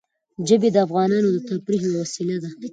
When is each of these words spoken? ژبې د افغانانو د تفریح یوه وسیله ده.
ژبې 0.47 0.69
د 0.71 0.77
افغانانو 0.85 1.29
د 1.33 1.37
تفریح 1.49 1.81
یوه 1.85 1.97
وسیله 2.03 2.35
ده. 2.43 2.49